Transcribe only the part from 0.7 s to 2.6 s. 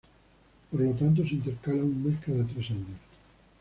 Por lo tanto se intercala un mes cada